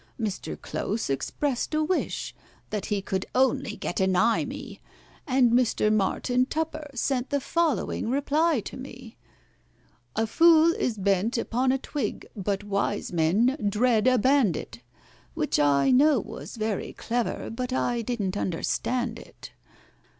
MISTER 0.17 0.55
CLOSE 0.57 1.11
expressed 1.11 1.75
a 1.75 1.83
wish 1.83 2.33
that 2.71 2.87
he 2.87 3.03
could 3.03 3.27
only 3.35 3.75
get 3.75 4.01
anigh 4.01 4.41
to 4.41 4.45
me; 4.47 4.81
And 5.27 5.53
MISTER 5.53 5.91
MARTIN 5.91 6.47
TUPPER 6.47 6.89
sent 6.95 7.29
the 7.29 7.39
following 7.39 8.09
reply 8.09 8.61
to 8.61 8.77
me: 8.77 9.15
"A 10.15 10.25
fool 10.25 10.71
is 10.73 10.97
bent 10.97 11.37
upon 11.37 11.71
a 11.71 11.77
twig, 11.77 12.25
but 12.35 12.63
wise 12.63 13.13
men 13.13 13.55
dread 13.69 14.07
a 14.07 14.17
bandit,"— 14.17 14.79
Which 15.35 15.59
I 15.59 15.91
know 15.91 16.19
was 16.19 16.55
very 16.55 16.93
clever; 16.93 17.51
but 17.51 17.71
I 17.71 18.01
didn't 18.01 18.35
understand 18.35 19.19
it. 19.19 19.51